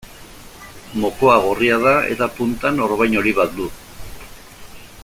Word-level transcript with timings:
Mokoa 1.03 1.35
gorria 1.47 1.77
da, 1.83 1.93
eta 2.15 2.29
puntan 2.39 2.83
orbain 2.87 3.21
hori 3.23 3.35
bat 3.43 3.55
du. 3.61 3.71